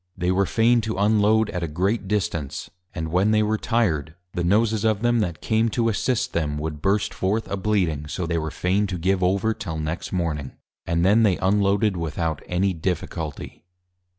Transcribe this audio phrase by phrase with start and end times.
[0.17, 4.43] They were fain to unload at a great Distance; and when they were Tired, the
[4.43, 8.39] Noses of them that came to Assist them, would burst forth a Bleeding; so they
[8.39, 10.53] were fain to give over till next morning;
[10.87, 13.63] and then they unloaded without any difficulty.